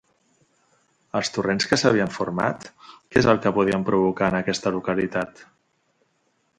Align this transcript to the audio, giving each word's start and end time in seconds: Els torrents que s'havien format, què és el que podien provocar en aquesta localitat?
Els 1.19 1.29
torrents 1.35 1.69
que 1.73 1.79
s'havien 1.81 2.15
format, 2.15 2.67
què 2.89 3.23
és 3.23 3.31
el 3.35 3.43
que 3.45 3.55
podien 3.61 3.87
provocar 3.93 4.33
en 4.35 4.43
aquesta 4.43 4.77
localitat? 4.81 5.49